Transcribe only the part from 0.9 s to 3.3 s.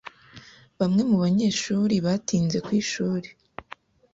mu banyeshuri batinze ku ishuri.